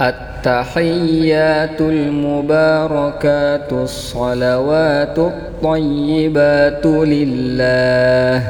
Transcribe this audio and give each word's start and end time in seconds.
التحيات 0.00 1.80
المباركات 1.80 3.72
الصلوات 3.72 5.18
الطيبات 5.18 6.86
لله. 6.86 8.42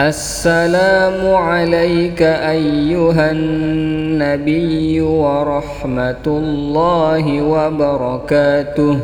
السلام 0.00 1.34
عليك 1.34 2.22
أيها 2.22 3.30
النبي 3.30 5.00
ورحمة 5.00 6.26
الله 6.26 7.42
وبركاته. 7.42 8.98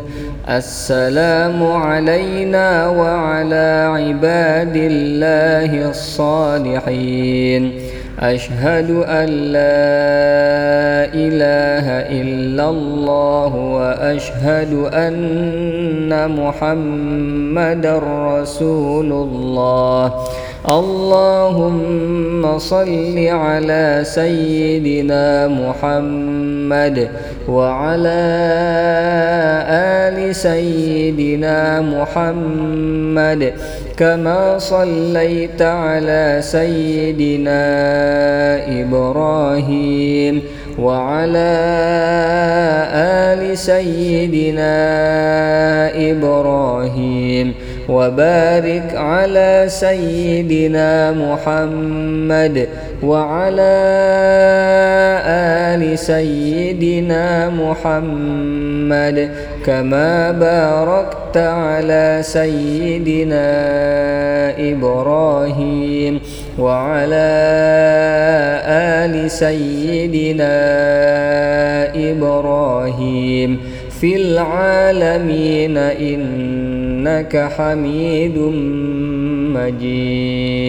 السلام 0.49 1.59
علينا 1.63 2.89
وعلى 2.89 3.91
عباد 3.99 4.77
الله 4.77 5.91
الصالحين. 5.91 7.73
أشهد 8.21 8.91
أن 8.91 9.29
لا 9.51 9.91
إله 11.11 11.87
إلا 12.23 12.71
الله 12.71 13.55
وأشهد 13.55 14.73
أن 14.95 16.31
محمد 16.31 17.87
رسول 18.31 19.13
الله. 19.13 20.15
اللهم 20.69 22.59
صل 22.59 23.19
على 23.19 24.01
سيدنا 24.03 25.49
محمد 25.49 27.09
وعلى 27.49 28.27
سيدنا 30.35 31.81
محمد 31.81 33.53
كما 33.97 34.59
صليت 34.59 35.63
على 35.63 36.39
سيدنا 36.41 37.63
إبراهيم 38.83 40.43
وعلى 40.79 41.53
آل 42.95 43.59
سيدنا 43.59 44.77
إبراهيم 46.11 47.55
وبارك 47.89 48.95
على 48.97 49.65
سيدنا 49.69 51.13
محمد 51.13 52.69
وعلى 53.03 53.77
آل 55.27 55.99
سيدنا 55.99 57.51
محمد 57.51 59.31
كما 59.67 60.31
باركت 60.31 61.37
على 61.37 62.19
سيدنا 62.23 63.47
إبراهيم 64.59 66.21
وعلى 66.59 67.29
آل 68.67 69.31
سيدنا 69.31 70.57
إبراهيم 72.11 73.61
في 74.01 74.17
العالمين 74.17 75.77
إنك 75.77 77.49
حميد 77.57 78.39
مجيد. 79.57 80.67